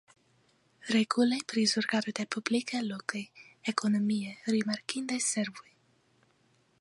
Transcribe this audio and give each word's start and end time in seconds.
Reguloj 0.93 1.37
pri 1.53 1.65
zorgado 1.73 2.13
de 2.21 2.25
publikaj 2.35 2.81
lokaj 2.87 3.23
ekonomie 3.73 4.33
rimarkindaj 4.57 5.23
servoj. 5.27 5.71